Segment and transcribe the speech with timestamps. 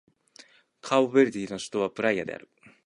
[0.81, 2.49] カーボベルデの首都はプライアである